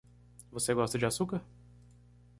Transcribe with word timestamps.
Você 0.51 0.73
gosta 0.73 0.97
de 0.97 1.05
açúcar? 1.05 1.45